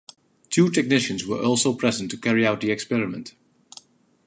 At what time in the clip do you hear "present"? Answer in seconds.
1.75-2.09